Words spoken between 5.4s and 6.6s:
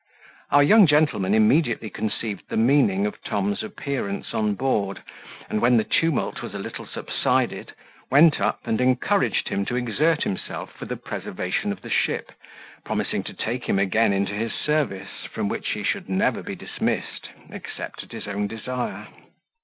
and when the tumult was a